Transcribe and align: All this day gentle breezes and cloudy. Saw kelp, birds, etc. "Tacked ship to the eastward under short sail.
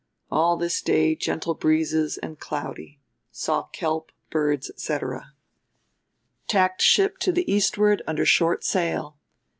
All 0.31 0.57
this 0.57 0.81
day 0.81 1.13
gentle 1.15 1.53
breezes 1.53 2.17
and 2.17 2.39
cloudy. 2.39 2.99
Saw 3.29 3.67
kelp, 3.67 4.11
birds, 4.31 4.67
etc. 4.67 5.35
"Tacked 6.47 6.81
ship 6.81 7.19
to 7.19 7.31
the 7.31 7.47
eastward 7.53 8.01
under 8.07 8.25
short 8.25 8.63
sail. 8.63 9.19